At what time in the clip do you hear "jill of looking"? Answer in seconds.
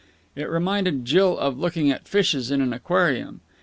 1.05-1.91